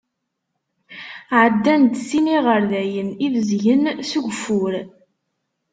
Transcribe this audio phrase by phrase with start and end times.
[1.41, 4.73] Ɛeddan-d sin iɣerdayen ibezgen s ugeffur.